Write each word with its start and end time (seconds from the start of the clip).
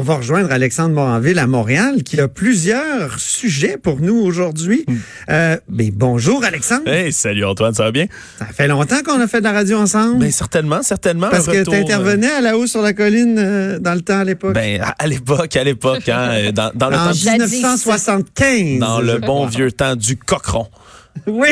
On 0.00 0.02
va 0.02 0.16
rejoindre 0.16 0.50
Alexandre 0.50 0.94
Moranville 0.94 1.38
à 1.38 1.46
Montréal 1.46 2.02
qui 2.02 2.18
a 2.18 2.26
plusieurs 2.26 3.20
sujets 3.20 3.76
pour 3.76 4.00
nous 4.00 4.18
aujourd'hui. 4.18 4.86
Euh, 5.28 5.58
ben, 5.68 5.90
bonjour 5.94 6.42
Alexandre. 6.42 6.88
Hey, 6.88 7.12
salut 7.12 7.44
Antoine, 7.44 7.74
ça 7.74 7.84
va 7.84 7.92
bien? 7.92 8.06
Ça 8.38 8.46
fait 8.46 8.66
longtemps 8.66 9.02
qu'on 9.04 9.20
a 9.20 9.26
fait 9.26 9.40
de 9.40 9.44
la 9.44 9.52
radio 9.52 9.76
ensemble. 9.76 10.20
Ben 10.20 10.30
certainement, 10.30 10.82
certainement. 10.82 11.28
Parce 11.28 11.44
que 11.44 11.64
tu 11.68 11.76
intervenais 11.76 12.30
à 12.30 12.40
la 12.40 12.56
haut 12.56 12.66
sur 12.66 12.80
la 12.80 12.94
colline 12.94 13.36
euh, 13.38 13.78
dans 13.78 13.92
le 13.92 14.00
temps 14.00 14.20
à 14.20 14.24
l'époque. 14.24 14.54
Ben 14.54 14.80
à 14.98 15.06
l'époque, 15.06 15.54
à 15.54 15.64
l'époque, 15.64 16.08
hein, 16.08 16.30
euh, 16.30 16.52
dans, 16.52 16.70
dans 16.74 16.88
le 16.88 16.96
en 16.96 17.08
temps 17.08 17.12
1975. 17.12 18.78
dans 18.78 19.02
le 19.02 19.18
bon 19.18 19.44
vieux 19.44 19.70
temps 19.70 19.96
du 19.96 20.16
cochon. 20.16 20.66
Oui, 21.26 21.48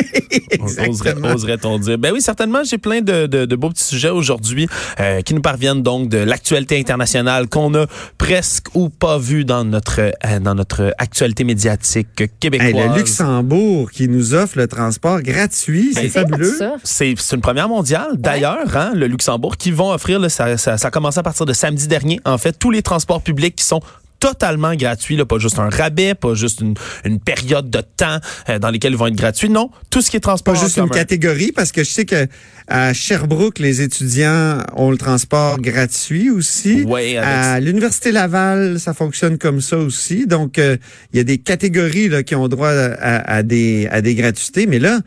exactement. 0.51 1.29
Oserait-on 1.33 1.79
dire? 1.79 1.97
Ben 1.97 2.11
oui, 2.13 2.21
certainement, 2.21 2.63
j'ai 2.63 2.77
plein 2.77 3.01
de, 3.01 3.27
de- 3.27 3.45
de 3.45 3.55
beaux 3.55 3.69
petits 3.69 3.83
sujets 3.83 4.09
aujourd'hui 4.09 4.67
euh, 4.99 5.21
qui 5.21 5.33
nous 5.33 5.41
parviennent 5.41 5.83
donc 5.83 6.09
de 6.09 6.17
l'actualité 6.17 6.79
internationale 6.79 7.47
qu'on 7.47 7.73
a 7.75 7.85
presque 8.17 8.67
ou 8.73 8.89
pas 8.89 9.17
vu 9.17 9.45
dans 9.45 9.63
notre 9.65 9.99
euh, 9.99 10.39
dans 10.39 10.55
notre 10.55 10.93
actualité 10.97 11.43
médiatique 11.43 12.07
Hey, 12.21 12.29
québécoise. 12.39 12.73
le 12.73 12.97
Luxembourg 12.97 13.91
qui 13.91 14.07
nous 14.07 14.33
offre 14.33 14.57
le 14.57 14.67
transport 14.67 15.21
gratuit, 15.21 15.91
c'est 15.93 16.03
Ben, 16.03 16.09
fabuleux. 16.09 16.55
ça. 16.57 16.75
C'est 16.83 17.13
c'est 17.17 17.35
une 17.35 17.41
première 17.41 17.69
mondiale, 17.69 18.11
d'ailleurs, 18.17 18.75
hein, 18.75 18.91
le 18.95 19.07
Luxembourg, 19.07 19.57
qui 19.57 19.71
vont 19.71 19.91
offrir, 19.91 20.19
là, 20.19 20.29
ça, 20.29 20.57
ça, 20.57 20.77
ça 20.77 20.87
a 20.87 20.91
commencé 20.91 21.19
à 21.19 21.23
partir 21.23 21.45
de 21.45 21.53
samedi 21.53 21.87
dernier, 21.87 22.19
en 22.25 22.37
fait, 22.37 22.53
tous 22.57 22.71
les 22.71 22.81
transports 22.81 23.21
publics 23.21 23.55
qui 23.55 23.63
sont 23.65 23.81
totalement 24.19 24.75
gratuits, 24.75 25.15
là, 25.15 25.25
pas 25.25 25.37
juste 25.39 25.59
un 25.59 25.69
rabais, 25.69 26.13
pas 26.13 26.33
juste 26.33 26.61
une, 26.61 26.73
une 27.05 27.19
période 27.19 27.69
de 27.69 27.81
temps 27.81 28.19
euh, 28.49 28.59
dans 28.59 28.69
lesquels 28.69 28.91
ils 28.93 28.97
vont 28.97 29.07
être 29.07 29.15
gratuits. 29.15 29.49
Non, 29.49 29.69
tout 29.89 30.01
ce 30.01 30.09
qui 30.11 30.17
est 30.17 30.19
transport 30.19 30.53
Pas 30.53 30.59
en 30.59 30.63
juste 30.63 30.77
une 30.77 30.89
catégorie, 30.89 31.51
parce 31.51 31.71
que 31.71 31.83
je 31.83 31.89
sais 31.89 32.05
que 32.05 32.27
à 32.67 32.93
Sherbrooke, 32.93 33.59
les 33.59 33.81
étudiants 33.81 34.59
ont 34.75 34.91
le 34.91 34.97
transport 34.97 35.59
gratuit 35.59 36.29
aussi. 36.29 36.83
Ouais, 36.83 37.17
avec- 37.17 37.29
À 37.29 37.59
l'Université 37.59 38.11
Laval, 38.11 38.79
ça 38.79 38.93
fonctionne 38.93 39.37
comme 39.37 39.61
ça 39.61 39.77
aussi. 39.77 40.27
Donc, 40.27 40.59
euh, 40.59 40.77
il 41.13 41.17
y 41.17 41.19
a 41.19 41.23
des 41.23 41.37
catégories 41.39 42.09
là, 42.09 42.21
qui 42.23 42.35
ont 42.35 42.47
droit 42.47 42.69
à, 42.69 43.35
à 43.37 43.43
des, 43.43 43.87
à 43.91 44.01
des 44.01 44.15
gratuités. 44.15 44.67
Mais 44.67 44.79
là, 44.79 44.99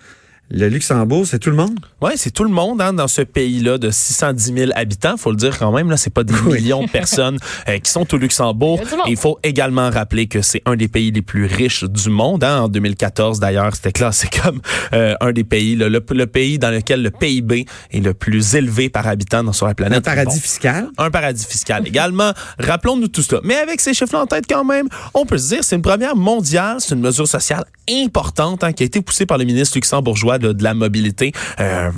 le 0.54 0.68
Luxembourg, 0.68 1.26
c'est 1.26 1.38
tout 1.38 1.50
le 1.50 1.56
monde? 1.56 1.78
Ouais, 2.02 2.12
c'est 2.16 2.30
tout 2.30 2.44
le 2.44 2.50
monde 2.50 2.80
hein, 2.82 2.92
dans 2.92 3.08
ce 3.08 3.22
pays-là 3.22 3.78
de 3.78 3.90
610 3.90 4.52
000 4.54 4.70
habitants. 4.74 5.16
Faut 5.16 5.30
le 5.30 5.36
dire 5.36 5.58
quand 5.58 5.72
même, 5.72 5.88
là, 5.88 5.96
c'est 5.96 6.12
pas 6.12 6.24
des 6.24 6.34
Oui. 6.46 6.60
millions 6.60 6.84
de 6.84 6.90
personnes 6.90 7.38
euh, 7.68 7.78
qui 7.78 7.90
sont 7.90 8.06
au 8.14 8.18
Luxembourg. 8.18 8.80
Il 9.08 9.16
faut 9.16 9.38
également 9.42 9.88
rappeler 9.90 10.26
que 10.26 10.42
c'est 10.42 10.60
un 10.66 10.76
des 10.76 10.88
pays 10.88 11.10
les 11.10 11.22
plus 11.22 11.46
riches 11.46 11.84
du 11.84 12.10
monde. 12.10 12.44
Hein. 12.44 12.60
En 12.62 12.68
2014, 12.68 13.40
d'ailleurs, 13.40 13.74
c'était 13.74 13.92
classé 13.92 14.28
comme 14.42 14.60
euh, 14.92 15.14
un 15.20 15.32
des 15.32 15.44
pays, 15.44 15.74
là, 15.76 15.88
le, 15.88 16.04
le 16.10 16.26
pays 16.26 16.58
dans 16.58 16.70
lequel 16.70 17.02
le 17.02 17.10
PIB 17.10 17.66
est 17.90 18.00
le 18.00 18.12
plus 18.12 18.54
élevé 18.54 18.90
par 18.90 19.06
habitant 19.06 19.42
dans- 19.42 19.52
sur 19.54 19.66
la 19.66 19.74
planète. 19.74 19.98
Un 19.98 20.00
paradis 20.02 20.36
Bon. 20.36 20.40
fiscal? 20.42 20.88
Un 20.98 21.10
paradis 21.10 21.46
fiscal 21.46 21.86
également. 21.88 22.32
Rappelons-nous 22.58 23.08
tout 23.08 23.22
cela. 23.22 23.40
Mais 23.44 23.56
avec 23.56 23.80
ces 23.80 23.94
chiffres 23.94 24.16
en 24.16 24.26
tête 24.26 24.44
quand 24.48 24.64
même, 24.64 24.88
on 25.14 25.24
peut 25.24 25.38
se 25.38 25.48
dire 25.54 25.64
c'est 25.64 25.76
une 25.76 25.82
première 25.82 26.14
mondiale, 26.16 26.76
c'est 26.80 26.94
une 26.94 27.00
mesure 27.00 27.26
sociale 27.26 27.64
importante 27.90 28.64
hein, 28.64 28.72
qui 28.72 28.82
a 28.82 28.86
été 28.86 29.00
poussée 29.00 29.26
par 29.26 29.38
le 29.38 29.44
ministre 29.44 29.76
luxembourgeois 29.76 30.38
de, 30.42 30.52
de 30.52 30.62
la 30.62 30.74
mobilité, 30.74 31.32
euh, 31.60 31.90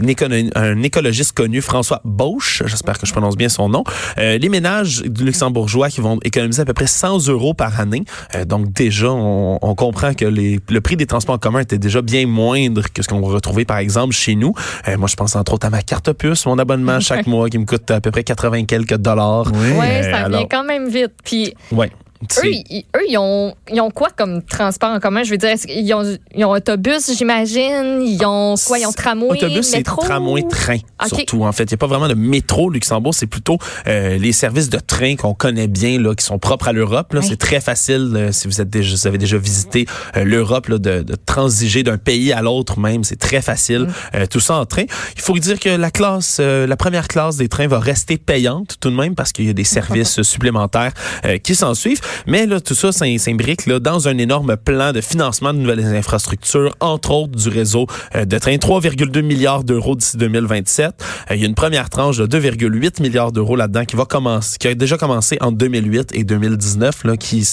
un, 0.55 0.83
écologiste 0.83 1.33
connu, 1.33 1.61
François 1.61 2.01
Bauche, 2.05 2.63
j'espère 2.67 2.99
que 2.99 3.07
je 3.07 3.13
prononce 3.13 3.37
bien 3.37 3.49
son 3.49 3.69
nom. 3.69 3.85
Euh, 4.19 4.39
les 4.39 4.49
ménages 4.49 5.03
du 5.03 5.25
luxembourgeois 5.25 5.89
qui 5.89 6.01
vont 6.01 6.19
économiser 6.23 6.63
à 6.63 6.65
peu 6.65 6.75
près 6.75 6.87
100 6.87 7.29
euros 7.29 7.55
par 7.55 7.81
année. 7.81 8.05
Euh, 8.35 8.45
donc 8.45 8.73
déjà, 8.73 9.11
on, 9.11 9.59
on 9.61 9.75
comprend 9.75 10.15
que 10.15 10.25
les, 10.25 10.61
le 10.69 10.81
prix 10.81 10.97
des 10.97 11.07
transports 11.07 11.35
en 11.35 11.39
commun 11.39 11.61
était 11.61 11.79
déjà 11.79 12.03
bien 12.03 12.27
moindre 12.27 12.83
que 12.93 13.03
ce 13.03 13.09
qu'on 13.09 13.21
va 13.21 13.29
retrouver 13.29 13.65
par 13.65 13.79
exemple 13.79 14.15
chez 14.15 14.35
nous. 14.35 14.55
Moi, 14.99 15.09
je 15.09 15.17
pense 15.17 15.35
entre 15.37 15.55
autres 15.55 15.67
à 15.67 15.71
ma 15.71 15.83
carte 15.83 16.13
puce, 16.13 16.47
mon 16.47 16.59
abonnement 16.59 17.01
chaque 17.01 17.27
mois 17.35 17.49
qui 17.49 17.59
me 17.59 17.65
coûte 17.65 17.91
à 17.91 18.01
peu 18.01 18.11
près 18.11 18.25
80 18.25 18.65
quelques 18.67 18.97
dollars. 18.97 19.51
Oui. 19.53 19.79
Ouais, 19.79 20.03
ça 20.03 20.29
vient 20.29 20.47
quand 20.47 20.65
même 20.65 20.89
vite. 20.89 21.13
Puis 21.25 21.55
Ouais. 21.73 21.91
Eux, 22.39 22.47
ils, 22.71 22.85
eux, 22.97 23.03
ils 23.09 23.19
ont, 23.19 23.55
ils 23.73 23.81
ont 23.81 23.91
quoi 23.91 24.09
comme 24.17 24.43
transport 24.43 24.91
en 24.91 25.01
commun? 25.01 25.23
Je 25.23 25.31
veux 25.31 25.37
dire, 25.39 25.55
qu'ils 25.55 25.93
ont, 25.95 26.17
ils 26.35 26.45
ont 26.45 26.51
autobus, 26.51 27.17
j'imagine? 27.17 28.03
Ils 28.03 28.25
ont 28.25 28.55
quoi? 28.67 28.79
Ils 28.79 28.87
ont 28.87 28.93
tramway, 28.93 29.31
Autobus 29.31 29.73
métro? 29.73 30.03
tramway, 30.03 30.43
train, 30.49 30.79
Ok. 31.03 31.09
surtout. 31.17 31.45
En 31.45 31.53
fait, 31.53 31.65
il 31.65 31.71
n'y 31.71 31.75
a 31.75 31.79
pas 31.79 31.87
vraiment 31.87 32.09
de 32.09 32.15
métro 32.15 32.71
Luxembourg. 32.71 33.15
C'est 33.15 33.27
plutôt 33.27 33.59
euh, 33.87 34.19
les 34.19 34.33
services 34.33 34.71
de 34.71 34.79
train 34.79 35.17
qu'on 35.17 35.35
connaît 35.35 35.69
bien, 35.69 36.01
là, 36.01 36.15
qui 36.15 36.25
sont 36.25 36.39
propres 36.39 36.69
à 36.69 36.73
l'Europe. 36.73 37.13
Là. 37.13 37.23
C'est 37.23 37.37
très 37.37 37.61
facile, 37.61 38.13
euh, 38.15 38.33
si 38.33 38.49
vous, 38.49 38.61
êtes 38.61 38.71
déjà, 38.71 38.95
vous 38.95 39.07
avez 39.07 39.19
déjà 39.19 39.39
visité 39.39 39.87
euh, 40.17 40.25
l'Europe, 40.25 40.69
là, 40.69 40.79
de, 40.79 41.03
de 41.03 41.15
transiger 41.15 41.83
d'un 41.83 41.99
pays 41.99 42.33
à 42.33 42.43
l'autre 42.43 42.79
même. 42.79 43.05
C'est 43.05 43.19
très 43.19 43.43
facile. 43.43 43.81
Mm. 43.83 43.93
Euh, 44.15 44.27
tout 44.27 44.41
ça 44.41 44.57
en 44.57 44.67
train. 44.67 44.85
Il 45.17 45.23
faut 45.23 45.39
dire 45.39 45.59
que 45.59 45.69
la 45.69 45.91
classe, 45.91 46.39
euh, 46.41 46.67
la 46.67 46.77
première 46.77 47.09
classe 47.09 47.37
des 47.37 47.49
trains 47.49 47.67
va 47.67 47.79
rester 47.79 48.17
payante 48.19 48.77
tout 48.81 48.91
de 48.91 48.97
même 48.97 49.15
parce 49.15 49.33
qu'il 49.33 49.47
y 49.47 49.51
a 49.51 49.53
des 49.53 49.65
services 49.79 50.23
supplémentaires 50.23 50.93
euh, 51.25 51.39
qui 51.39 51.55
s'en 51.55 51.75
suivent. 51.75 52.01
Mais 52.27 52.47
là, 52.47 52.61
tout 52.61 52.75
ça 52.75 52.93
s'im- 52.93 53.19
s'imbrique 53.19 53.69
dans 53.69 54.09
un 54.09 54.19
énorme 54.19 54.57
plan 54.57 54.93
de 54.93 55.01
financement 55.01 55.53
de 55.53 55.59
nouvelles 55.59 55.85
infrastructures, 55.95 56.75
entre 56.81 57.11
autres 57.13 57.33
du 57.39 57.49
réseau 57.49 57.87
euh, 58.15 58.25
de 58.25 58.39
trains. 58.39 58.57
3,2 58.57 59.21
milliards 59.23 59.65
d'euros 59.65 59.95
d'ici 59.97 60.17
2027. 60.17 60.93
Euh, 61.31 61.35
il 61.35 61.41
y 61.41 61.45
a 61.45 61.47
une 61.47 61.55
première 61.55 61.91
tranche 61.91 62.17
de 62.19 62.27
2,8 62.27 63.03
milliards 63.03 63.33
d'euros 63.33 63.57
là-dedans 63.57 63.85
qui 63.85 63.97
va 63.97 64.05
commencer, 64.05 64.57
qui 64.59 64.69
a 64.69 64.75
déjà 64.75 64.97
commencé 64.97 65.37
en 65.41 65.53
2008 65.53 66.11
et 66.15 66.25
2019, 66.25 67.05
là, 67.05 67.17
qui 67.17 67.47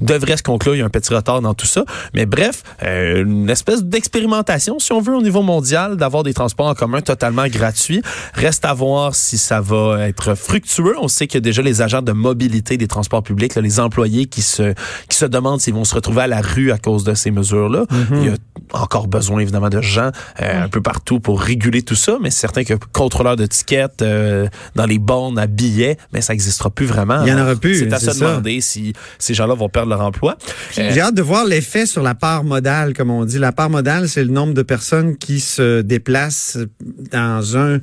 devrait 0.00 0.36
se 0.36 0.42
conclure. 0.42 0.74
Il 0.74 0.78
y 0.78 0.82
a 0.82 0.86
un 0.86 0.90
petit 0.90 1.12
retard 1.14 1.40
dans 1.40 1.54
tout 1.54 1.66
ça. 1.66 1.84
Mais 2.14 2.26
bref, 2.26 2.62
euh, 2.82 3.22
une 3.24 3.48
espèce 3.50 3.82
d'expérimentation, 3.84 4.78
si 4.78 4.92
on 4.92 5.00
veut, 5.00 5.16
au 5.16 5.22
niveau 5.22 5.42
mondial, 5.42 5.96
d'avoir 5.96 6.22
des 6.22 6.34
transports 6.34 6.66
en 6.66 6.74
commun 6.74 7.00
totalement 7.00 7.46
gratuits. 7.46 8.02
Reste 8.34 8.64
à 8.64 8.74
voir 8.74 9.14
si 9.14 9.38
ça 9.38 9.60
va 9.60 10.06
être 10.08 10.34
fructueux. 10.34 10.94
On 11.00 11.08
sait 11.08 11.28
a 11.36 11.40
déjà 11.40 11.62
les 11.62 11.80
agents 11.82 12.02
de 12.02 12.12
mobilité 12.12 12.76
des 12.76 12.88
transports 12.88 13.22
publics, 13.22 13.54
là, 13.54 13.62
les 13.62 13.78
employés 13.80 13.99
qui 14.08 14.42
se, 14.42 14.74
qui 15.08 15.16
se 15.16 15.24
demandent 15.26 15.60
s'ils 15.60 15.74
vont 15.74 15.84
se 15.84 15.94
retrouver 15.94 16.22
à 16.22 16.26
la 16.26 16.40
rue 16.40 16.70
à 16.72 16.78
cause 16.78 17.04
de 17.04 17.14
ces 17.14 17.30
mesures-là. 17.30 17.84
Il 18.12 18.24
y 18.24 18.28
a 18.28 18.34
encore 18.72 19.08
besoin, 19.08 19.40
évidemment, 19.40 19.68
de 19.68 19.80
gens 19.80 20.10
euh, 20.40 20.64
un 20.64 20.68
peu 20.68 20.80
partout 20.80 21.18
pour 21.20 21.40
réguler 21.40 21.82
tout 21.82 21.94
ça, 21.94 22.18
mais 22.20 22.30
c'est 22.30 22.40
certain 22.40 22.64
que 22.64 22.74
contrôleurs 22.92 23.36
de 23.36 23.46
tickets 23.46 24.02
euh, 24.02 24.46
dans 24.76 24.86
les 24.86 24.98
bornes 24.98 25.38
à 25.38 25.46
billets, 25.46 25.96
mais 26.12 26.20
ça 26.20 26.32
n'existera 26.32 26.70
plus 26.70 26.86
vraiment. 26.86 27.22
Il 27.24 27.28
y 27.28 27.32
en 27.32 27.40
aura 27.42 27.56
plus, 27.56 27.78
C'est 27.80 27.92
à 27.92 27.98
se 27.98 28.18
demander 28.20 28.60
si 28.60 28.92
ces 29.18 29.34
gens-là 29.34 29.54
vont 29.54 29.68
perdre 29.68 29.88
leur 29.90 30.00
emploi. 30.02 30.36
Euh, 30.78 30.90
J'ai 30.92 31.00
hâte 31.00 31.14
de 31.14 31.22
voir 31.22 31.44
l'effet 31.44 31.86
sur 31.86 32.02
la 32.02 32.14
part 32.14 32.44
modale, 32.44 32.92
comme 32.94 33.10
on 33.10 33.24
dit. 33.24 33.38
La 33.38 33.52
part 33.52 33.70
modale, 33.70 34.08
c'est 34.08 34.22
le 34.24 34.30
nombre 34.30 34.54
de 34.54 34.62
personnes 34.62 35.16
qui 35.16 35.40
se 35.40 35.80
déplacent 35.80 36.58
dans 37.12 37.56
un, 37.56 37.74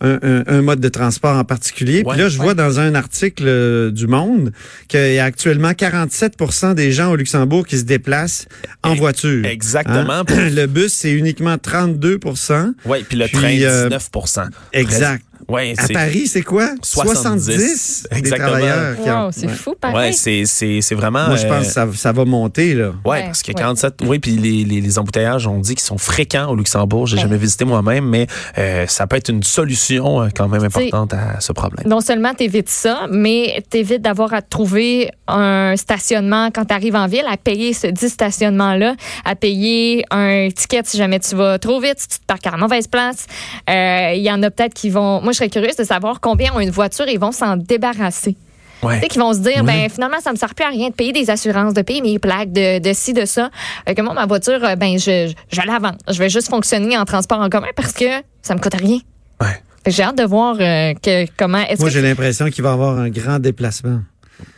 un, 0.00 0.18
un- 0.22 0.42
un 0.46 0.62
mode 0.62 0.80
de 0.80 0.88
transport 0.88 1.36
en 1.36 1.44
particulier. 1.44 2.02
Ouais, 2.04 2.14
Puis 2.14 2.22
là, 2.22 2.28
je 2.28 2.38
vois 2.38 2.54
dans 2.54 2.80
un 2.80 2.94
article 2.94 3.90
du 3.92 4.06
Monde 4.08 4.52
qu'il 4.88 5.12
y 5.14 5.18
a 5.18 5.24
actuellement 5.24 5.51
47% 5.58 6.74
des 6.74 6.92
gens 6.92 7.10
au 7.10 7.16
Luxembourg 7.16 7.66
qui 7.66 7.78
se 7.78 7.84
déplacent 7.84 8.46
en 8.82 8.94
voiture. 8.94 9.44
exactement. 9.46 10.20
Hein? 10.20 10.24
Le 10.50 10.66
bus, 10.66 10.92
c'est 10.92 11.12
uniquement 11.12 11.54
32% 11.56 12.72
Oui, 12.86 13.04
puis 13.08 13.18
le 13.18 13.26
Puis, 13.26 13.36
train, 13.36 13.60
euh, 13.62 13.88
19% 13.88 14.48
Exact. 14.72 15.24
Ouais, 15.48 15.74
À 15.76 15.86
c'est 15.86 15.92
Paris, 15.92 16.26
c'est 16.26 16.42
quoi? 16.42 16.70
70. 16.82 18.06
des 18.10 18.18
Exactement. 18.18 18.48
travailleurs. 18.50 19.24
Wow, 19.24 19.30
c'est 19.32 19.46
Ouais. 19.46 19.52
fou, 19.52 19.74
pareil. 19.80 19.96
ouais, 19.96 20.12
c'est 20.12 20.44
c'est 20.44 20.80
c'est 20.80 20.94
vraiment 20.94 21.26
Moi, 21.26 21.36
je 21.36 21.46
pense 21.46 21.76
euh, 21.76 21.86
que 21.86 21.92
ça, 21.92 21.98
ça 22.00 22.12
va 22.12 22.24
monter, 22.24 22.74
là. 22.74 22.88
Ouais, 23.04 23.12
Ouais, 23.12 23.24
parce 23.24 23.42
que 23.42 23.48
ouais. 23.48 23.54
47, 23.54 23.94
oui, 24.06 24.18
puis 24.18 24.32
les, 24.32 24.64
les, 24.64 24.80
les 24.80 24.98
embouteillages, 24.98 25.46
on 25.46 25.58
dit 25.58 25.74
qu'ils 25.74 25.84
sont 25.84 25.98
fréquents 25.98 26.48
au 26.48 26.56
Luxembourg. 26.56 27.06
J'ai 27.06 27.16
Ouais. 27.16 27.22
jamais 27.22 27.36
visité 27.36 27.64
moi-même, 27.64 28.04
mais 28.08 28.26
euh, 28.58 28.86
ça 28.86 29.06
peut 29.06 29.16
être 29.16 29.28
une 29.28 29.42
solution 29.42 30.22
euh, 30.22 30.28
quand 30.34 30.48
même 30.48 30.66
T'sais, 30.68 30.86
importante 30.88 31.14
à 31.14 31.40
ce 31.40 31.52
problème. 31.52 31.86
non 31.86 32.00
seulement 32.00 32.32
t'évites 32.34 32.68
ça, 32.70 33.06
mais 33.10 33.62
t'évites 33.68 34.02
d'avoir 34.02 34.32
à 34.34 34.42
trouver 34.42 35.10
un 35.28 35.74
stationnement 35.76 36.50
quand 36.54 36.64
t'arrives 36.64 36.96
en 36.96 37.06
ville, 37.06 37.24
à 37.30 37.36
payer 37.36 37.72
ce 37.74 37.86
dit 37.88 38.08
stationnement-là, 38.08 38.94
à 39.24 39.34
payer 39.34 40.04
un 40.10 40.48
ticket 40.54 40.82
si 40.84 40.96
jamais 40.96 41.20
tu 41.20 41.34
vas 41.36 41.58
trop 41.58 41.80
vite, 41.80 41.98
si 41.98 42.08
tu 42.08 42.18
te 42.18 42.24
parques 42.26 42.46
à 42.46 42.50
la 42.52 42.56
mauvaise 42.56 42.86
place. 42.86 43.26
Euh, 43.68 44.12
Il 44.14 44.22
y 44.22 44.30
en 44.30 44.42
a 44.42 44.50
peut-être 44.50 44.74
qui 44.74 44.90
vont... 44.90 45.20
Moi, 45.22 45.31
je 45.32 45.38
serais 45.38 45.50
curieuse 45.50 45.76
de 45.76 45.84
savoir 45.84 46.20
combien 46.20 46.54
ont 46.54 46.60
une 46.60 46.70
voiture 46.70 47.08
et 47.08 47.16
vont 47.16 47.32
s'en 47.32 47.56
débarrasser. 47.56 48.36
Ouais. 48.82 48.96
Tu 48.96 49.02
sais, 49.02 49.08
qui 49.08 49.18
vont 49.18 49.32
se 49.32 49.38
dire, 49.38 49.62
ben 49.62 49.88
finalement, 49.88 50.18
ça 50.20 50.32
me 50.32 50.36
sert 50.36 50.54
plus 50.56 50.64
à 50.64 50.68
rien 50.68 50.88
de 50.88 50.94
payer 50.94 51.12
des 51.12 51.30
assurances, 51.30 51.72
de 51.72 51.82
payer 51.82 52.00
mes 52.00 52.18
plaques, 52.18 52.50
de, 52.50 52.80
de 52.80 52.92
ci, 52.92 53.12
de 53.12 53.24
ça. 53.24 53.50
Fait 53.86 53.94
que 53.94 54.02
moi, 54.02 54.12
ma 54.12 54.26
voiture, 54.26 54.64
euh, 54.64 54.74
ben 54.74 54.98
je, 54.98 55.28
je, 55.28 55.60
je 55.60 55.66
la 55.66 55.78
vends. 55.78 55.96
Je 56.08 56.18
vais 56.18 56.28
juste 56.28 56.48
fonctionner 56.50 56.98
en 56.98 57.04
transport 57.04 57.38
en 57.38 57.48
commun 57.48 57.68
parce 57.76 57.92
que 57.92 58.06
ça 58.42 58.54
me 58.56 58.60
coûte 58.60 58.74
rien. 58.74 58.98
Ouais. 59.40 59.62
J'ai 59.86 60.02
hâte 60.02 60.18
de 60.18 60.24
voir 60.24 60.56
euh, 60.60 60.94
que, 60.94 61.26
comment 61.36 61.58
est-ce 61.58 61.80
Moi, 61.80 61.88
que 61.90 61.94
j'ai 61.94 62.02
l'impression 62.02 62.46
qu'il 62.50 62.62
va 62.64 62.70
y 62.70 62.72
avoir 62.72 62.98
un 62.98 63.08
grand 63.08 63.38
déplacement. 63.38 64.00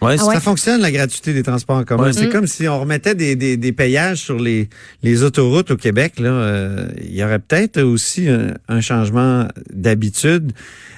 Ouais, 0.01 0.17
Ah 0.19 0.27
ouais. 0.27 0.35
Ça 0.35 0.41
fonctionne, 0.41 0.81
la 0.81 0.91
gratuité 0.93 1.33
des 1.35 1.43
transports 1.43 1.77
en 1.77 1.85
commun. 1.85 2.05
Ouais. 2.05 2.13
C'est 2.13 2.27
Mm. 2.27 2.31
comme 2.33 2.47
si 2.47 2.67
on 2.69 2.81
remettait 2.81 3.15
des, 3.15 3.37
des, 3.37 3.57
des 3.57 3.73
payages 3.73 4.19
sur 4.19 4.39
les, 4.39 4.69
les 5.03 5.23
autoroutes 5.23 5.71
au 5.71 5.77
Québec. 5.77 6.19
Là, 6.21 6.31
Euh, 6.31 6.89
il 7.03 7.15
y 7.15 7.23
aurait 7.25 7.39
peut-être 7.39 7.81
aussi 7.83 8.29
un, 8.29 8.55
un 8.69 8.81
changement 8.81 9.47
d'habitude. 9.73 10.53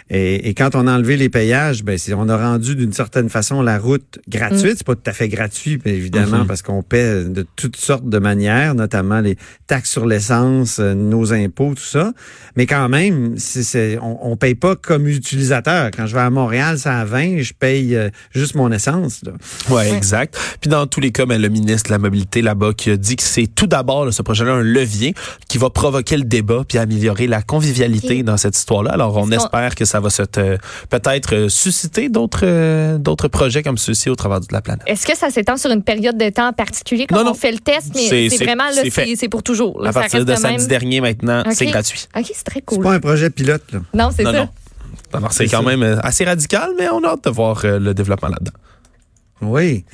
Et, 0.09 0.49
et 0.49 0.55
quand 0.55 0.77
on 0.77 0.87
a 0.87 0.93
enlevé 0.95 1.17
les 1.17 1.29
payages, 1.29 1.83
ben, 1.83 1.99
c'est- 1.99 2.15
on 2.15 2.29
a 2.29 2.37
rendu 2.37 2.77
d'une 2.77 2.93
certaine 2.93 3.29
façon 3.29 3.61
la 3.61 3.77
route 3.79 4.21
gratuite. 4.29 4.75
C'est 4.79 4.87
pas 4.87 4.95
tout 4.95 5.03
à 5.11 5.13
fait 5.13 5.29
gratuit, 5.29 5.79
bien 5.79 5.93
évidemment, 5.95 6.39
Mhm. 6.39 6.47
parce 6.47 6.63
qu'on 6.63 6.83
paie 6.83 7.25
de 7.25 7.45
toutes 7.57 7.75
sortes 7.77 8.09
de 8.09 8.19
manières, 8.19 8.77
notamment 8.77 9.21
les 9.21 9.37
taxes 9.67 9.91
sur 9.91 10.07
l'essence, 10.07 10.79
euh, 10.79 10.95
nos 10.95 11.33
impôts, 11.33 11.75
tout 11.75 11.83
ça. 11.83 12.13
Mais 12.55 12.67
quand 12.67 12.89
même, 12.89 13.35
c'est, 13.37 13.65
c'est- 13.65 13.99
on, 14.01 14.31
on 14.33 14.37
paye 14.37 14.55
pas 14.55 14.77
comme 14.77 15.09
utilisateur. 15.09 15.91
Quand 15.91 16.07
je 16.07 16.15
vais 16.15 16.21
à 16.21 16.31
Montréal, 16.31 16.79
ça 16.79 17.01
à 17.01 17.05
20, 17.05 17.39
je 17.43 17.53
paye 17.53 17.97
euh, 17.97 18.09
juste 18.33 18.55
mon 18.55 18.71
essence. 18.71 19.23
Là. 19.25 19.33
Ouais, 19.75 19.93
exact. 19.93 20.39
Puis 20.61 20.71
dans 20.71 20.87
tous 20.87 21.01
les 21.01 21.11
cas, 21.11 21.27
ben, 21.27 21.43
le 21.43 21.49
ministre 21.49 21.89
de 21.89 21.93
la 21.93 21.99
Mobilité 21.99 22.43
là-bas 22.43 22.73
qui 22.77 22.91
a 22.91 22.97
dit 22.97 23.17
que 23.17 23.23
c'est 23.25 23.49
tout 23.49 23.67
d'abord 23.67 24.05
là, 24.07 24.13
ce 24.13 24.23
projet-là 24.23 24.53
un 24.53 24.63
levier 24.63 25.15
qui 25.49 25.59
va 25.59 25.69
provoquer 25.71 26.17
le 26.17 26.23
débat 26.25 26.63
puis 26.69 26.79
améliorer 26.79 27.27
la 27.27 27.43
convivialité 27.43 28.23
dans 28.23 28.37
cette 28.37 28.57
histoire-là. 28.57 28.93
Alors 28.93 29.17
on 29.17 29.31
espère 29.33 29.75
que 29.75 29.85
ça 29.85 29.96
va 30.01 30.11
se 30.11 30.23
te- 30.23 30.59
peut-être 30.91 31.35
euh, 31.35 31.49
susciter 31.49 32.09
d'autres 32.09 32.41
euh, 32.45 32.99
d'autres 32.99 33.29
projets 33.29 33.63
comme 33.63 33.79
ceux-ci 33.79 34.11
au 34.11 34.17
travers 34.17 34.41
de 34.41 34.47
la 34.51 34.61
planète. 34.61 34.83
Est-ce 34.87 35.07
que 35.07 35.17
ça 35.17 35.31
s'étend 35.31 35.57
sur 35.57 35.71
une 35.71 35.83
période 35.83 36.17
de 36.19 36.29
temps 36.31 36.53
particulière 36.53 37.07
quand 37.09 37.17
Non, 37.17 37.25
non. 37.25 37.31
on 37.33 37.35
fait 37.35 37.53
le 37.53 37.59
test, 37.59 37.93
mais 37.95 38.29
C'est- 38.29 38.45
vraiment 38.45 38.65
là, 38.75 38.83
c'est 39.17 39.29
pour 39.29 39.43
toujours. 39.43 39.81
là, 39.83 39.91
À 39.91 39.93
ça 39.93 40.01
partir 40.01 40.25
de 40.25 40.35
samedi 40.35 40.59
même. 40.59 40.67
dernier 40.69 41.01
maintenant, 41.01 41.43
c'est 41.53 41.67
gratuit. 41.67 42.07
Ok, 42.17 42.25
c'est 42.35 42.45
très 42.45 42.61
C'est 42.61 42.65
cool. 42.77 42.83
pas 42.85 42.93
un 42.95 43.01
projet 43.01 43.31
pilote. 43.31 43.63
Là. 43.73 43.81
Non, 43.95 44.11
c'est 44.15 44.23
Non, 44.25 44.33
ça. 44.33 44.39
non. 44.41 44.49
Alors 45.13 45.33
c'est 45.33 45.47
quand 45.47 45.63
ça. 45.63 45.69
même 45.69 45.83
euh, 45.83 45.97
assez 46.03 46.25
radical, 46.25 46.71
mais 46.79 46.89
on 46.89 47.03
a 47.05 47.09
hâte 47.11 47.25
de 47.25 47.31
voir 47.31 47.63
euh, 47.65 47.79
le 47.79 47.95
développement 47.95 48.29
là-dedans. 48.29 48.53
Oui. 49.43 49.85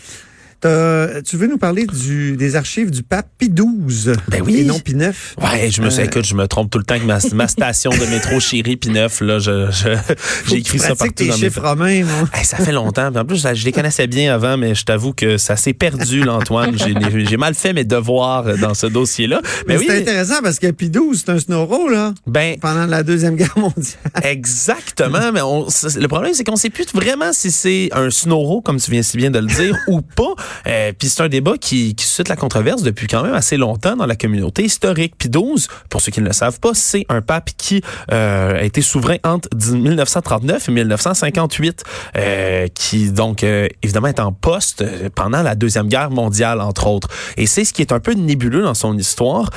T'as- 0.63 1.21
Tu 1.23 1.37
veux 1.37 1.47
nous 1.49 1.59
parler 1.59 1.87
du, 1.87 2.37
des 2.37 2.57
archives 2.57 2.91
du 2.91 3.03
pape 3.03 3.27
Pie 3.37 3.51
XII 3.51 4.13
Ben 4.29 4.43
oui. 4.43 4.61
et 4.61 4.65
non 4.65 4.79
Pie 4.79 4.93
IX? 4.93 5.11
Ouais, 5.43 5.71
je 5.71 5.83
me 5.83 5.91
suis, 5.91 6.01
Euh, 6.03 6.05
écoute, 6.07 6.25
je 6.25 6.35
me 6.35 6.47
trompe 6.47 6.71
tout 6.71 6.79
le 6.79 6.85
temps 6.85 6.99
que 6.99 7.05
ma, 7.05 7.19
ma 7.35 7.49
station 7.49 7.91
de 7.91 8.07
métro 8.07 8.39
chérie 8.41 8.77
puis 8.77 8.91
neuf, 8.91 9.21
là, 9.21 9.39
je, 9.41 9.71
je- 9.71 10.15
j'ai 10.49 10.57
écrit 10.59 10.79
ça 10.79 10.95
partout 10.95 11.13
tes 11.15 11.27
dans 11.27 11.35
mes 11.37 11.41
chiffres 11.41 11.61
romains, 11.69 12.05
moi. 12.05 12.29
Hey, 12.33 12.45
ça 12.45 12.57
fait 12.59 12.73
longtemps. 12.73 13.11
Puis 13.11 13.21
En 13.21 13.25
plus, 13.25 13.47
je 13.55 13.65
les 13.65 13.73
connaissais 13.73 14.07
bien 14.07 14.33
avant, 14.35 14.57
mais 14.57 14.75
je 14.75 14.85
t'avoue 14.85 15.13
que 15.13 15.37
ça 15.37 15.57
s'est 15.57 15.73
perdu, 15.75 16.23
là, 16.23 16.35
Antoine. 16.35 16.77
J'ai 16.79 16.95
j'ai 17.27 17.37
mal 17.37 17.55
fait 17.55 17.73
mes 17.73 17.85
devoirs 17.85 18.47
euh, 18.47 18.57
dans 18.57 18.75
ce 18.75 18.87
dossier-là. 18.87 19.41
Mais 19.67 19.75
Mais 19.75 19.79
oui, 19.81 19.87
c'est 19.89 19.99
intéressant 20.01 20.43
parce 20.43 20.59
que 20.61 20.71
Pie 20.71 20.91
XII, 20.91 21.17
c'est 21.17 21.31
un 21.31 21.39
snoro, 21.41 21.89
là, 21.89 22.15
ben 22.27 22.57
pendant 22.61 22.87
la 22.87 23.03
Deuxième 23.03 23.35
Guerre 23.37 23.57
mondiale. 23.59 23.99
exactement. 24.23 25.33
Mais 25.33 25.41
on, 25.43 25.67
le 25.67 26.07
problème, 26.09 26.35
c'est 26.35 26.45
qu'on 26.45 26.57
sait 26.57 26.71
plus 26.71 26.87
vraiment 26.95 27.33
si 27.33 27.51
c'est 27.51 27.89
un 27.93 28.11
snoro, 28.11 28.61
comme 28.61 28.79
tu 28.79 28.91
viens 28.91 29.03
si 29.03 29.17
bien 29.17 29.31
de 29.31 29.39
le 29.41 29.47
dire, 29.47 29.77
ou 29.89 30.01
pas. 30.03 30.35
Euh, 30.67 30.93
Puis 30.99 31.09
c'est 31.09 31.23
un 31.23 31.29
débat 31.29 31.55
qui, 31.59 31.95
qui 31.95 32.05
suscite 32.05 32.29
la 32.29 32.37
controverse 32.37 32.83
depuis 32.83 33.07
quand 33.07 33.23
même 33.23 33.35
assez 33.35 33.57
longtemps 33.57 33.97
dans 33.97 34.07
la 34.07 34.17
communauté 34.17 34.65
historique. 34.65 35.15
Puis 35.19 35.29
12, 35.29 35.69
pour 35.89 36.01
ceux 36.01 36.13
qui 36.13 36.21
ne 36.21 36.27
le 36.27 36.33
savent 36.33 36.61
pas, 36.61 36.75
c'est 36.75 37.05
un 37.09 37.21
pape 37.23 37.51
qui 37.57 37.83
euh, 38.11 38.59
a 38.59 38.63
été 38.63 38.83
souverain 38.83 39.17
entre 39.25 39.49
10 39.55 39.73
1939 39.73 40.69
et 40.69 40.73
1958, 40.73 41.85
euh, 42.17 42.67
qui 42.75 43.11
donc 43.11 43.45
euh, 43.45 43.69
évidemment 43.83 44.09
est 44.09 44.21
en 44.21 44.33
poste 44.33 44.85
pendant 45.15 45.43
la 45.43 45.55
deuxième 45.55 45.89
guerre 45.89 46.11
mondiale 46.11 46.61
entre 46.61 46.87
autres. 46.87 47.09
Et 47.37 47.47
c'est 47.47 47.65
ce 47.65 47.73
qui 47.73 47.83
est 47.83 47.93
un 47.93 48.01
peu 48.01 48.13
nébuleux 48.13 48.63
dans 48.63 48.75
son 48.75 48.97
histoire. 48.97 49.51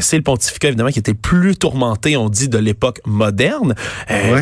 C'est 0.00 0.16
le 0.16 0.22
pontificat 0.22 0.68
évidemment 0.68 0.90
qui 0.90 0.98
était 0.98 1.14
plus 1.14 1.56
tourmenté, 1.56 2.16
on 2.16 2.28
dit, 2.28 2.48
de 2.48 2.58
l'époque 2.58 3.00
moderne. 3.06 3.74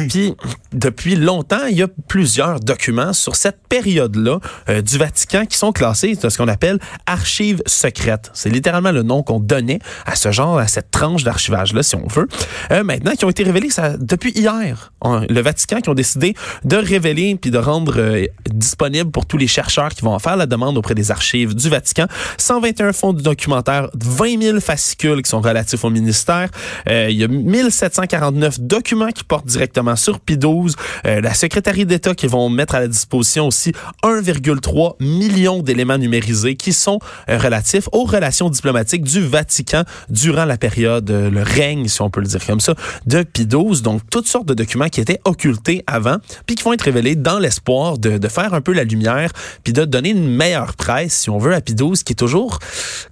Puis 0.08 0.34
depuis 0.72 1.16
longtemps, 1.16 1.66
il 1.68 1.76
y 1.76 1.82
a 1.82 1.88
plusieurs 2.08 2.60
documents 2.60 3.12
sur 3.12 3.36
cette 3.36 3.58
période-là 3.68 4.40
du 4.82 4.98
Vatican 4.98 5.46
qui 5.46 5.58
sont 5.58 5.72
classés 5.72 5.95
dans 6.22 6.30
ce 6.30 6.38
qu'on 6.38 6.48
appelle 6.48 6.78
archives 7.06 7.62
secrètes. 7.66 8.30
C'est 8.34 8.50
littéralement 8.50 8.92
le 8.92 9.02
nom 9.02 9.22
qu'on 9.22 9.40
donnait 9.40 9.78
à 10.04 10.14
ce 10.16 10.32
genre, 10.32 10.58
à 10.58 10.66
cette 10.66 10.90
tranche 10.90 11.24
d'archivage-là, 11.24 11.82
si 11.82 11.96
on 11.96 12.06
veut. 12.06 12.28
Euh, 12.70 12.84
maintenant, 12.84 13.12
qui 13.12 13.24
ont 13.24 13.30
été 13.30 13.42
révélés 13.42 13.70
ça, 13.70 13.96
depuis 13.96 14.32
hier. 14.32 14.92
On- 15.00 15.20
le 15.28 15.40
Vatican 15.40 15.80
qui 15.80 15.88
ont 15.88 15.94
décidé 15.94 16.34
de 16.64 16.76
révéler 16.76 17.36
puis 17.40 17.50
de 17.50 17.58
rendre 17.58 17.94
euh, 17.98 18.26
disponible 18.50 19.10
pour 19.10 19.26
tous 19.26 19.36
les 19.38 19.46
chercheurs 19.46 19.90
qui 19.90 20.02
vont 20.02 20.12
en 20.14 20.18
faire 20.18 20.36
la 20.36 20.46
demande 20.46 20.76
auprès 20.78 20.94
des 20.94 21.10
archives 21.10 21.54
du 21.54 21.68
Vatican 21.68 22.06
121 22.38 22.92
fonds 22.92 23.12
documentaires, 23.12 23.88
20 23.94 24.40
000 24.42 24.60
fascicules 24.60 25.22
qui 25.22 25.30
sont 25.30 25.40
relatifs 25.40 25.84
au 25.84 25.90
ministère. 25.90 26.48
Euh, 26.88 27.08
il 27.10 27.16
y 27.16 27.24
a 27.24 27.28
1749 27.28 28.60
documents 28.60 29.10
qui 29.10 29.24
portent 29.24 29.46
directement 29.46 29.96
sur 29.96 30.20
Pie 30.20 30.36
XII. 30.38 30.74
Euh, 31.06 31.20
la 31.20 31.34
secrétaire 31.34 31.74
d'État 31.86 32.14
qui 32.14 32.26
vont 32.26 32.48
mettre 32.48 32.74
à 32.74 32.80
la 32.80 32.88
disposition 32.88 33.46
aussi 33.48 33.72
1,3 34.02 34.96
million 35.00 35.60
d'éléments 35.62 35.75
numérisés 35.84 36.56
qui 36.56 36.72
sont 36.72 36.98
euh, 37.28 37.38
relatifs 37.38 37.88
aux 37.92 38.04
relations 38.04 38.50
diplomatiques 38.50 39.02
du 39.02 39.20
Vatican 39.26 39.84
durant 40.08 40.44
la 40.44 40.56
période, 40.56 41.10
euh, 41.10 41.30
le 41.30 41.42
règne, 41.42 41.88
si 41.88 42.02
on 42.02 42.10
peut 42.10 42.20
le 42.20 42.26
dire 42.26 42.44
comme 42.44 42.60
ça, 42.60 42.74
de 43.06 43.22
Pie 43.22 43.46
XII. 43.46 43.82
Donc, 43.82 44.02
toutes 44.10 44.26
sortes 44.26 44.46
de 44.46 44.54
documents 44.54 44.88
qui 44.88 45.00
étaient 45.00 45.20
occultés 45.24 45.84
avant, 45.86 46.16
puis 46.46 46.56
qui 46.56 46.62
vont 46.62 46.72
être 46.72 46.82
révélés 46.82 47.16
dans 47.16 47.38
l'espoir 47.38 47.98
de, 47.98 48.18
de 48.18 48.28
faire 48.28 48.54
un 48.54 48.60
peu 48.60 48.72
la 48.72 48.84
lumière, 48.84 49.32
puis 49.64 49.72
de 49.72 49.84
donner 49.84 50.10
une 50.10 50.28
meilleure 50.28 50.74
presse, 50.74 51.14
si 51.14 51.30
on 51.30 51.38
veut, 51.38 51.54
à 51.54 51.60
Pie 51.60 51.74
XII, 51.74 51.92
qui 52.04 52.12
est 52.12 52.16
toujours, 52.16 52.58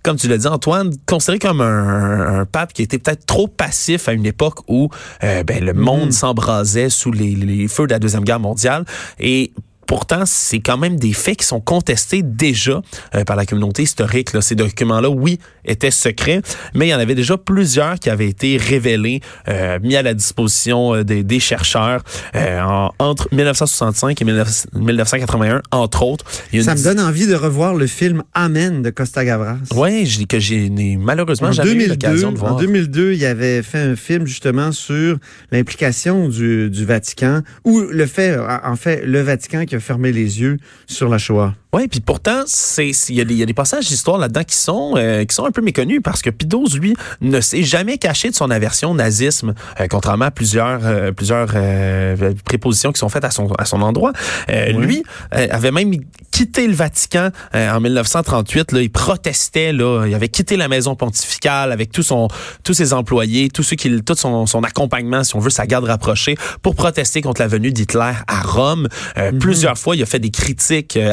comme 0.02 0.16
tu 0.16 0.28
l'as 0.28 0.38
dit, 0.38 0.46
Antoine, 0.46 0.92
considéré 1.06 1.38
comme 1.38 1.60
un, 1.60 2.40
un 2.40 2.44
pape 2.44 2.72
qui 2.72 2.82
était 2.82 2.98
peut-être 2.98 3.26
trop 3.26 3.48
passif 3.48 4.08
à 4.08 4.12
une 4.12 4.26
époque 4.26 4.58
où 4.68 4.90
euh, 5.22 5.42
ben, 5.42 5.64
le 5.64 5.74
monde 5.74 6.12
s'embrasait 6.12 6.90
sous 6.90 7.12
les, 7.12 7.34
les 7.34 7.68
feux 7.68 7.86
de 7.86 7.92
la 7.92 7.98
Deuxième 7.98 8.24
Guerre 8.24 8.40
mondiale. 8.40 8.84
Et 9.18 9.52
Pourtant, 9.86 10.22
c'est 10.26 10.60
quand 10.60 10.78
même 10.78 10.96
des 10.96 11.12
faits 11.12 11.38
qui 11.38 11.46
sont 11.46 11.60
contestés 11.60 12.22
déjà 12.22 12.80
euh, 13.14 13.24
par 13.24 13.36
la 13.36 13.46
communauté 13.46 13.82
historique. 13.82 14.32
Là. 14.32 14.40
Ces 14.40 14.54
documents-là, 14.54 15.08
oui, 15.10 15.38
étaient 15.64 15.90
secrets, 15.90 16.40
mais 16.74 16.86
il 16.88 16.90
y 16.90 16.94
en 16.94 16.98
avait 16.98 17.14
déjà 17.14 17.36
plusieurs 17.36 17.98
qui 17.98 18.10
avaient 18.10 18.28
été 18.28 18.56
révélés, 18.56 19.20
euh, 19.48 19.78
mis 19.82 19.96
à 19.96 20.02
la 20.02 20.14
disposition 20.14 20.94
euh, 20.94 21.04
des, 21.04 21.22
des 21.22 21.40
chercheurs 21.40 22.02
euh, 22.34 22.60
en- 22.60 22.92
entre 22.98 23.28
1965 23.32 24.20
et 24.20 24.24
19 24.24 24.66
1981, 24.74 25.62
entre 25.70 26.02
autres. 26.02 26.24
Il 26.52 26.56
y 26.56 26.58
a 26.58 26.62
une 26.62 26.64
Ça 26.68 26.74
me 26.74 26.82
donne 26.94 27.04
envie 27.04 27.26
de 27.26 27.34
revoir 27.34 27.74
le 27.74 27.86
film 27.86 28.22
Amen 28.34 28.82
de 28.82 28.90
Costa 28.90 29.24
Gavras. 29.24 29.56
J'ai- 30.04 30.24
que 30.26 30.38
j'ai 30.38 30.70
malheureusement 30.98 31.48
En 31.48 31.52
jamais 31.52 31.70
eu 31.70 31.74
2002, 31.74 31.92
l'occasion 32.06 32.32
de 32.32 32.36
en 32.38 32.40
voir. 32.40 32.56
2002, 32.56 33.12
il 33.14 33.24
avait 33.24 33.62
fait 33.62 33.78
un 33.80 33.96
film 33.96 34.26
justement 34.26 34.72
sur 34.72 35.18
l'implication 35.52 36.28
du, 36.28 36.70
du 36.70 36.84
Vatican, 36.84 37.40
ou 37.64 37.80
le 37.80 38.06
fait, 38.06 38.36
en 38.64 38.76
fait, 38.76 39.02
le 39.04 39.20
Vatican 39.20 39.64
qui 39.64 39.73
a 39.74 39.80
fermé 39.80 40.12
les 40.12 40.40
yeux 40.40 40.58
sur 40.86 41.08
la 41.08 41.18
Shoah. 41.18 41.54
Oui, 41.74 41.88
puis 41.88 41.98
pourtant, 42.00 42.42
c'est 42.46 42.90
il 43.08 43.16
y, 43.16 43.20
a 43.20 43.24
des- 43.24 43.34
il 43.34 43.40
y 43.40 43.42
a 43.42 43.46
des 43.46 43.52
passages 43.52 43.88
d'histoire 43.88 44.16
là-dedans 44.16 44.44
qui 44.44 44.54
sont 44.56 44.94
euh, 44.96 45.24
qui 45.24 45.34
sont 45.34 45.44
un 45.44 45.50
peu 45.50 45.60
méconnus 45.60 46.00
parce 46.04 46.22
que 46.22 46.30
XII, 46.30 46.78
lui, 46.78 46.94
ne 47.20 47.40
s'est 47.40 47.64
jamais 47.64 47.98
caché 47.98 48.30
de 48.30 48.34
son 48.36 48.48
aversion 48.50 48.92
au 48.92 48.94
nazisme, 48.94 49.54
euh, 49.80 49.86
contrairement 49.90 50.26
à 50.26 50.30
plusieurs 50.30 50.80
euh, 50.86 51.10
plusieurs 51.10 51.48
euh, 51.56 52.32
prépositions 52.44 52.92
qui 52.92 53.00
sont 53.00 53.08
faites 53.08 53.24
à 53.24 53.30
son 53.32 53.50
à 53.58 53.64
son 53.64 53.82
endroit. 53.82 54.12
Euh, 54.50 54.72
Oui. 54.76 54.86
Lui 54.86 55.02
euh, 55.34 55.48
avait 55.50 55.72
même 55.72 55.92
quitté 56.30 56.66
le 56.68 56.74
Vatican 56.74 57.30
euh, 57.54 57.70
en 57.72 57.80
1938. 57.80 58.72
Là, 58.72 58.80
il 58.80 58.90
protestait. 58.90 59.72
Là, 59.72 60.06
il 60.06 60.14
avait 60.14 60.28
quitté 60.28 60.56
la 60.56 60.68
maison 60.68 60.94
pontificale 60.94 61.72
avec 61.72 61.90
tout 61.90 62.02
son 62.04 62.28
tous 62.62 62.74
ses 62.74 62.92
employés, 62.92 63.48
tous 63.50 63.62
ceux 63.64 63.76
qui 63.76 63.90
tout 64.02 64.14
son, 64.14 64.46
son 64.46 64.62
accompagnement, 64.62 65.24
si 65.24 65.34
on 65.34 65.40
veut, 65.40 65.50
sa 65.50 65.66
garde 65.66 65.84
rapprochée, 65.84 66.36
pour 66.62 66.74
protester 66.76 67.20
contre 67.20 67.40
la 67.40 67.48
venue 67.48 67.72
d'Hitler 67.72 68.12
à 68.28 68.42
Rome. 68.42 68.88
Euh, 69.18 69.32
Plusieurs 69.40 69.76
fois, 69.78 69.96
il 69.96 70.02
a 70.02 70.06
fait 70.06 70.18
des 70.20 70.30
critiques 70.30 70.96
euh, 70.96 71.12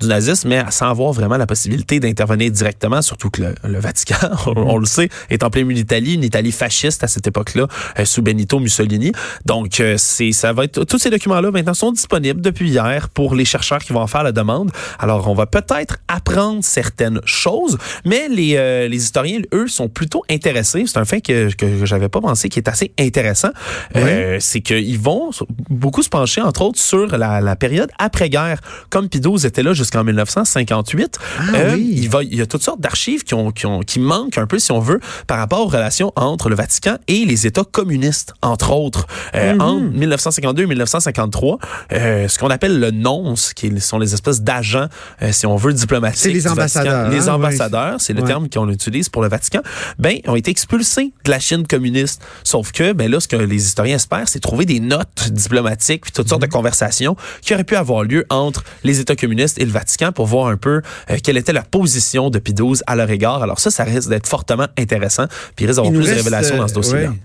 du 0.00 0.06
nazisme, 0.06 0.48
mais 0.48 0.62
sans 0.70 0.90
avoir 0.90 1.12
vraiment 1.12 1.36
la 1.36 1.46
possibilité 1.46 2.00
d'intervenir 2.00 2.50
directement, 2.50 3.02
surtout 3.02 3.30
que 3.30 3.42
le, 3.42 3.54
le 3.64 3.80
Vatican, 3.80 4.16
on, 4.46 4.56
on 4.56 4.78
le 4.78 4.86
sait, 4.86 5.08
est 5.30 5.42
en 5.42 5.50
plein 5.50 5.64
milieu 5.64 5.82
d'Italie, 5.82 6.14
une 6.14 6.24
Italie 6.24 6.52
fasciste 6.52 7.04
à 7.04 7.08
cette 7.08 7.26
époque-là, 7.26 7.66
euh, 7.98 8.04
sous 8.04 8.22
Benito 8.22 8.58
Mussolini. 8.58 9.12
Donc, 9.44 9.80
euh, 9.80 9.94
c'est 9.98 10.32
ça 10.32 10.52
va 10.52 10.64
être 10.64 10.84
tous 10.84 10.98
ces 10.98 11.10
documents-là 11.10 11.50
maintenant 11.50 11.74
sont 11.74 11.92
disponibles 11.92 12.40
depuis 12.40 12.70
hier 12.70 13.08
pour 13.08 13.34
les 13.34 13.44
chercheurs 13.44 13.78
qui 13.78 13.92
vont 13.92 14.00
en 14.00 14.06
faire 14.06 14.22
la 14.22 14.32
demande. 14.32 14.70
Alors, 14.98 15.28
on 15.28 15.34
va 15.34 15.46
peut-être 15.46 15.98
apprendre 16.08 16.62
certaines 16.62 17.20
choses, 17.24 17.78
mais 18.04 18.28
les, 18.28 18.56
euh, 18.56 18.88
les 18.88 19.02
historiens, 19.02 19.40
eux, 19.52 19.68
sont 19.68 19.88
plutôt 19.88 20.24
intéressés. 20.30 20.84
C'est 20.86 20.98
un 20.98 21.04
fait 21.04 21.20
que, 21.20 21.52
que 21.54 21.84
j'avais 21.84 22.08
pas 22.08 22.20
pensé 22.20 22.48
qui 22.48 22.58
est 22.58 22.68
assez 22.68 22.92
intéressant. 22.98 23.50
Euh, 23.96 24.38
c'est 24.40 24.60
qu'ils 24.60 24.98
vont 24.98 25.30
beaucoup 25.70 26.02
se 26.02 26.08
pencher, 26.08 26.40
entre 26.40 26.62
autres, 26.62 26.78
sur 26.78 27.16
la, 27.16 27.40
la 27.40 27.56
période 27.56 27.90
après-guerre. 27.98 28.60
Comme 28.90 29.08
Pie 29.08 29.20
XII 29.20 29.38
là 29.62 29.72
jusqu'en 29.72 30.04
1958, 30.04 31.18
Ah 31.38 31.42
euh, 31.54 31.74
oui. 31.74 31.92
il, 31.96 32.08
va, 32.08 32.22
il 32.22 32.34
y 32.34 32.40
a 32.40 32.46
toutes 32.46 32.62
sortes 32.62 32.80
d'archives 32.80 33.24
qui, 33.24 33.34
ont, 33.34 33.50
qui, 33.50 33.66
ont, 33.66 33.80
qui 33.80 33.98
manquent 34.00 34.38
un 34.38 34.46
peu, 34.46 34.58
si 34.58 34.72
on 34.72 34.80
veut, 34.80 35.00
par 35.26 35.38
rapport 35.38 35.60
aux 35.60 35.68
relations 35.68 36.12
entre 36.16 36.48
le 36.48 36.54
Vatican 36.56 36.96
et 37.08 37.24
les 37.24 37.46
États 37.46 37.64
communistes, 37.64 38.34
entre 38.42 38.72
autres. 38.72 39.06
Euh, 39.34 39.54
Mhm. 39.54 39.60
En 39.60 39.80
1952 39.80 40.64
et 40.64 40.66
1953, 40.66 41.58
euh, 41.92 42.28
ce 42.28 42.38
qu'on 42.38 42.50
appelle 42.50 42.78
le 42.80 42.90
nonce, 42.90 43.54
qui 43.54 43.80
sont 43.80 43.98
les 43.98 44.14
espèces 44.14 44.42
d'agents, 44.42 44.88
euh, 45.22 45.32
si 45.32 45.46
on 45.46 45.56
veut, 45.56 45.72
diplomatiques. 45.72 46.18
C'est 46.20 46.28
les 46.30 46.40
Vatican. 46.40 46.52
ambassadeurs, 46.52 47.10
Les 47.10 47.28
hein, 47.28 47.34
ambassadeurs, 47.34 48.00
c'est 48.00 48.12
le 48.12 48.20
Ouais. 48.22 48.26
terme 48.26 48.48
qu'on 48.50 48.68
utilise 48.68 49.08
pour 49.08 49.22
le 49.22 49.28
Vatican, 49.28 49.60
ben, 49.98 50.18
ont 50.26 50.36
été 50.36 50.50
expulsés 50.50 51.12
de 51.24 51.30
la 51.30 51.38
Chine 51.38 51.66
communiste. 51.66 52.22
Sauf 52.44 52.72
que, 52.72 52.92
ben 52.92 53.10
là, 53.10 53.20
ce 53.20 53.28
que 53.28 53.36
les 53.36 53.64
historiens 53.66 53.96
espèrent, 53.96 54.28
c'est 54.28 54.40
trouver 54.40 54.64
des 54.66 54.80
notes 54.80 55.30
diplomatiques, 55.30 56.02
puis 56.02 56.12
toutes 56.12 56.28
sortes 56.28 56.42
Mhm. 56.42 56.48
de 56.48 56.52
conversations 56.52 57.16
qui 57.42 57.54
aurait 57.54 57.64
pu 57.64 57.76
avoir 57.76 58.02
lieu 58.04 58.26
entre 58.28 58.64
les 58.84 59.00
États 59.00 59.16
communistes 59.16 59.47
et 59.56 59.64
le 59.64 59.70
Vatican 59.72 60.12
pour 60.12 60.26
voir 60.26 60.48
un 60.48 60.56
peu 60.56 60.82
euh, 61.10 61.16
quelle 61.22 61.36
était 61.38 61.52
la 61.52 61.62
position 61.62 62.28
de 62.28 62.38
Pie 62.38 62.52
XII 62.54 62.80
à 62.86 62.96
leur 62.96 63.10
égard. 63.10 63.42
Alors 63.42 63.58
ça, 63.60 63.70
ça 63.70 63.84
risque 63.84 64.10
d'être 64.10 64.26
fortement 64.26 64.66
intéressant. 64.78 65.26
Puis 65.56 65.64
il 65.64 65.66
risque 65.66 65.76
d'avoir 65.76 65.92
plus 65.92 66.02
de 66.02 66.06
reste, 66.06 66.24
révélations 66.24 66.56
dans 66.58 66.68
ce 66.68 66.72
euh, 66.72 66.76
dossier-là. 66.76 67.08
ouais, 67.10 67.16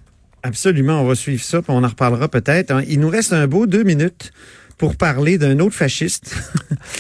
absolument, 0.44 1.02
on 1.02 1.06
va 1.08 1.16
suivre 1.16 1.44
ça, 1.44 1.62
puis 1.62 1.72
on 1.74 1.84
en 1.84 1.88
reparlera 1.88 2.28
peut-être. 2.28 2.72
hein. 2.72 2.84
Il 2.88 3.00
nous 3.00 3.10
reste 3.10 3.34
un 3.34 3.48
beau 3.48 3.66
deux 3.66 3.84
minutes 3.84 4.32
pour 4.78 4.96
parler 4.96 5.38
d'un 5.38 5.60
autre 5.60 5.76
fasciste. 5.76 6.36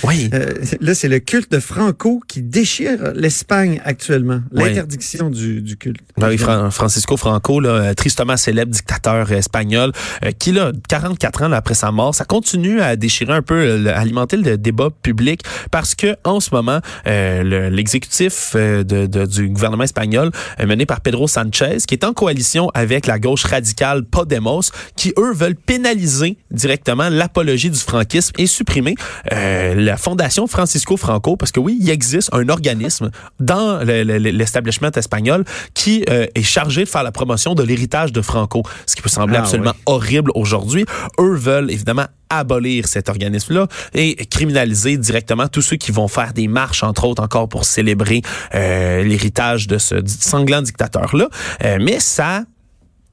Oui. 0.05 0.29
Euh, 0.33 0.53
là, 0.81 0.95
c'est 0.95 1.07
le 1.09 1.19
culte 1.19 1.51
de 1.51 1.59
Franco 1.59 2.21
qui 2.27 2.41
déchire 2.41 3.11
l'Espagne 3.15 3.81
actuellement. 3.83 4.41
L'interdiction 4.51 5.29
du, 5.29 5.61
du 5.61 5.75
culte. 5.77 5.99
Ben 6.17 6.29
oui, 6.29 6.37
Fran- 6.37 6.71
Francisco 6.71 7.17
Franco, 7.17 7.59
là, 7.59 7.93
tristement 7.95 8.37
célèbre 8.37 8.71
dictateur 8.71 9.29
espagnol, 9.31 9.91
euh, 10.23 10.31
qui 10.31 10.51
là, 10.53 10.71
44 10.87 11.43
ans 11.43 11.47
là, 11.49 11.57
après 11.57 11.73
sa 11.73 11.91
mort, 11.91 12.15
ça 12.15 12.23
continue 12.25 12.81
à 12.81 12.95
déchirer 12.95 13.33
un 13.33 13.41
peu, 13.41 13.55
euh, 13.55 13.93
alimenter 13.97 14.37
le 14.37 14.57
débat 14.57 14.89
public 15.01 15.41
parce 15.71 15.95
que 15.95 16.15
en 16.23 16.39
ce 16.39 16.49
moment, 16.53 16.79
euh, 17.07 17.43
le- 17.43 17.69
l'exécutif 17.69 18.55
de, 18.55 18.83
de- 19.05 19.25
du 19.25 19.49
gouvernement 19.49 19.83
espagnol, 19.83 20.31
mené 20.65 20.85
par 20.85 21.01
Pedro 21.01 21.27
Sanchez, 21.27 21.77
qui 21.87 21.95
est 21.95 22.03
en 22.05 22.13
coalition 22.13 22.69
avec 22.73 23.05
la 23.05 23.19
gauche 23.19 23.43
radicale 23.43 24.03
Podemos, 24.05 24.61
qui 24.95 25.13
eux 25.17 25.33
veulent 25.33 25.55
pénaliser 25.55 26.37
directement 26.51 27.09
l'apologie 27.09 27.62
du 27.69 27.79
franquisme 27.79 28.31
et 28.37 28.47
supprimer 28.47 28.95
euh, 29.31 29.75
la 29.75 29.97
fondation 29.97 30.47
Francisco 30.47 30.97
Franco, 30.97 31.35
parce 31.37 31.51
que 31.51 31.59
oui, 31.59 31.77
il 31.79 31.89
existe 31.89 32.29
un 32.33 32.47
organisme 32.49 33.09
dans 33.39 33.83
le- 33.83 34.03
le- 34.03 34.17
l'establishment 34.17 34.91
espagnol 34.95 35.43
qui 35.73 36.03
euh, 36.09 36.25
est 36.35 36.43
chargé 36.43 36.83
de 36.83 36.89
faire 36.89 37.03
la 37.03 37.11
promotion 37.11 37.55
de 37.55 37.63
l'héritage 37.63 38.11
de 38.11 38.21
Franco, 38.21 38.63
ce 38.85 38.95
qui 38.95 39.01
peut 39.01 39.09
sembler 39.09 39.37
Ah, 39.37 39.41
absolument 39.41 39.73
horrible 39.85 40.31
aujourd'hui. 40.35 40.85
Eux 41.19 41.35
veulent 41.35 41.71
évidemment 41.71 42.05
abolir 42.29 42.87
cet 42.87 43.09
organisme-là 43.09 43.67
et 43.93 44.15
criminaliser 44.25 44.97
directement 44.97 45.47
tous 45.47 45.61
ceux 45.61 45.75
qui 45.75 45.91
vont 45.91 46.07
faire 46.07 46.33
des 46.33 46.47
marches, 46.47 46.81
entre 46.83 47.05
autres, 47.05 47.21
encore 47.21 47.47
pour 47.47 47.63
célébrer 47.63 48.21
euh, 48.55 49.03
l'héritage 49.03 49.67
de 49.67 49.77
ce 49.77 49.95
sanglant 50.05 50.61
dictateur-là. 50.63 51.27
Euh, 51.63 51.77
mais 51.79 51.99
ça 51.99 52.43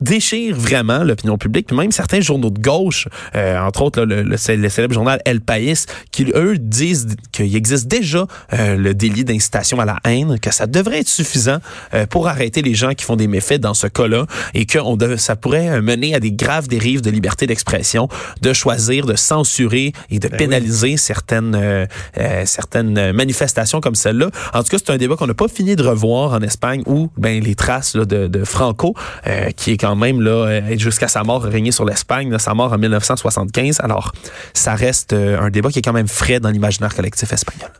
déchire 0.01 0.57
vraiment 0.57 1.05
l'opinion 1.05 1.39
publique, 1.39 1.67
puis 1.67 1.77
même 1.77 1.93
certains 1.93 2.21
journaux 2.21 2.51
de 2.51 2.61
gauche, 2.61 3.09
euh, 3.35 3.59
entre 3.61 3.83
autres 3.83 4.01
là, 4.01 4.07
le, 4.07 4.23
le 4.23 4.37
le 4.57 4.69
célèbre 4.69 4.95
journal 4.95 5.21
El 5.25 5.41
País, 5.41 5.87
qui 6.11 6.27
eux 6.35 6.57
disent 6.59 7.17
qu'il 7.33 7.55
existe 7.55 7.89
déjà 7.89 8.27
euh, 8.53 8.77
le 8.77 8.95
délit 8.95 9.25
d'incitation 9.25 9.81
à 9.81 9.85
la 9.85 9.99
haine, 10.05 10.39
que 10.39 10.53
ça 10.53 10.67
devrait 10.67 11.01
être 11.01 11.09
suffisant 11.09 11.59
euh, 11.95 12.07
pour 12.07 12.29
arrêter 12.29 12.63
les 12.63 12.75
gens 12.75 12.95
qui 12.95 13.05
font 13.05 13.17
des 13.17 13.29
méfaits 13.29 13.61
dans 13.61 13.75
ce 13.75 13.87
cas-là, 13.87 14.27
et 14.55 14.67
que 14.67 14.79
on 14.79 14.97
ça 15.17 15.37
pourrait 15.37 15.69
euh, 15.69 15.83
mener 15.83 16.15
à 16.15 16.21
des 16.21 16.33
graves 16.33 16.69
dérives 16.69 17.01
de 17.01 17.11
liberté 17.11 17.47
d'expression, 17.47 18.09
de 18.43 18.53
choisir 18.53 19.07
de 19.07 19.17
censurer 19.17 19.93
et 20.11 20.19
de 20.19 20.29
Ben 20.29 20.37
pénaliser 20.37 20.97
certaines 20.97 21.55
euh, 21.55 21.87
euh, 22.19 22.43
certaines 22.47 23.13
manifestations 23.13 23.81
comme 23.81 23.95
celle-là. 23.95 24.31
En 24.55 24.63
tout 24.63 24.69
cas, 24.71 24.79
c'est 24.79 24.91
un 24.91 24.97
débat 24.97 25.17
qu'on 25.17 25.27
n'a 25.27 25.35
pas 25.35 25.49
fini 25.49 25.77
de 25.77 25.83
revoir 25.83 26.33
en 26.33 26.43
Espagne, 26.43 26.83
où 26.87 27.11
ben 27.17 27.43
les 27.43 27.55
traces 27.55 27.95
là, 27.95 28.05
de, 28.05 28.27
de 28.27 28.45
Franco, 28.45 28.95
euh, 29.27 29.51
qui 29.51 29.73
est 29.73 29.77
quand 29.77 29.90
même 29.97 30.21
là 30.21 30.47
euh, 30.47 30.79
jusqu'à 30.79 31.09
sa 31.09 31.23
mort 31.23 31.43
régné 31.43 31.73
sur 31.73 31.85
l'Espagne, 31.85 32.39
sa 32.39 32.55
mort 32.55 32.73
en 32.73 32.79
1975. 32.79 33.81
Alors, 33.81 34.13
ça 34.55 34.75
reste 34.75 35.13
euh, 35.13 35.41
un 35.41 35.51
débat 35.51 35.71
qui 35.71 35.79
est 35.79 35.83
quand 35.83 35.93
même 35.93 36.09
frais 36.09 36.41
dans 36.41 36.51
l'imaginaire 36.51 36.95
collectif 36.95 37.33
espagnol. 37.33 37.71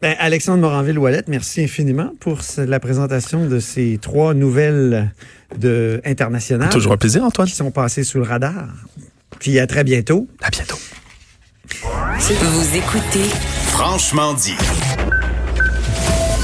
Ben, 0.00 0.16
Alexandre 0.18 0.60
Moranville-Ouellette, 0.62 1.28
merci 1.28 1.62
infiniment 1.62 2.10
pour 2.18 2.38
la 2.58 2.80
présentation 2.80 3.46
de 3.46 3.60
ces 3.60 3.98
trois 4.02 4.34
nouvelles 4.34 5.12
de 5.56 6.00
internationales 6.04 6.70
Toujours 6.70 6.92
un 6.92 6.96
plaisir, 6.96 7.22
Antoine. 7.22 7.46
qui 7.46 7.54
sont 7.54 7.70
passées 7.70 8.02
sous 8.02 8.18
le 8.18 8.24
radar. 8.24 8.66
Puis 9.38 9.60
à 9.60 9.66
très 9.68 9.84
bientôt. 9.84 10.26
À 10.42 10.50
bientôt. 10.50 10.78
Vous 11.70 12.76
écoutez 12.76 13.28
Franchement 13.68 14.34
dit. 14.34 14.56